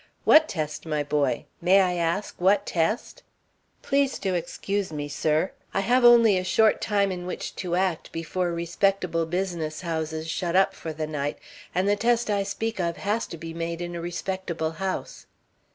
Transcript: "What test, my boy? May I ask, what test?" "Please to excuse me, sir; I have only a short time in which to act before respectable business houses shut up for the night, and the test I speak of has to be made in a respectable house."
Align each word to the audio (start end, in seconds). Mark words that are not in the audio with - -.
"What 0.23 0.49
test, 0.49 0.87
my 0.87 1.03
boy? 1.03 1.45
May 1.61 1.79
I 1.79 1.93
ask, 1.93 2.41
what 2.41 2.65
test?" 2.65 3.21
"Please 3.83 4.17
to 4.17 4.33
excuse 4.33 4.91
me, 4.91 5.07
sir; 5.07 5.51
I 5.75 5.81
have 5.81 6.03
only 6.03 6.39
a 6.39 6.43
short 6.43 6.81
time 6.81 7.11
in 7.11 7.27
which 7.27 7.55
to 7.57 7.75
act 7.75 8.11
before 8.11 8.51
respectable 8.51 9.27
business 9.27 9.81
houses 9.81 10.27
shut 10.27 10.55
up 10.55 10.73
for 10.73 10.91
the 10.91 11.05
night, 11.05 11.37
and 11.75 11.87
the 11.87 11.95
test 11.95 12.31
I 12.31 12.41
speak 12.41 12.79
of 12.79 12.97
has 12.97 13.27
to 13.27 13.37
be 13.37 13.53
made 13.53 13.79
in 13.79 13.93
a 13.95 14.01
respectable 14.01 14.71
house." 14.71 15.27